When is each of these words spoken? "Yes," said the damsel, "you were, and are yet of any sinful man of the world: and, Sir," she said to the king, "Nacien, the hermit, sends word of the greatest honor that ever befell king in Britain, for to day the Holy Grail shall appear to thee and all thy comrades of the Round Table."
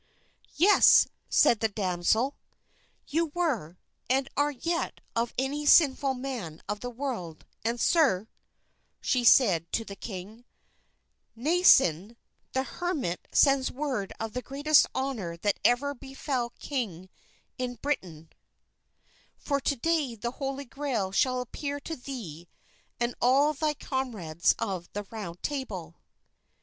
"Yes," 0.55 1.05
said 1.29 1.59
the 1.59 1.67
damsel, 1.67 2.35
"you 3.05 3.27
were, 3.35 3.77
and 4.09 4.27
are 4.35 4.49
yet 4.49 4.99
of 5.15 5.31
any 5.37 5.63
sinful 5.63 6.15
man 6.15 6.59
of 6.67 6.79
the 6.79 6.89
world: 6.89 7.45
and, 7.63 7.79
Sir," 7.79 8.27
she 8.99 9.23
said 9.23 9.71
to 9.73 9.85
the 9.85 9.95
king, 9.95 10.43
"Nacien, 11.37 12.15
the 12.53 12.63
hermit, 12.63 13.27
sends 13.31 13.69
word 13.71 14.11
of 14.19 14.33
the 14.33 14.41
greatest 14.41 14.87
honor 14.95 15.37
that 15.37 15.59
ever 15.63 15.93
befell 15.93 16.49
king 16.57 17.07
in 17.59 17.75
Britain, 17.75 18.31
for 19.37 19.59
to 19.61 19.75
day 19.75 20.15
the 20.15 20.31
Holy 20.31 20.65
Grail 20.65 21.11
shall 21.11 21.41
appear 21.41 21.79
to 21.81 21.95
thee 21.95 22.47
and 22.99 23.13
all 23.21 23.53
thy 23.53 23.75
comrades 23.75 24.55
of 24.57 24.91
the 24.93 25.03
Round 25.11 25.43
Table." 25.43 25.93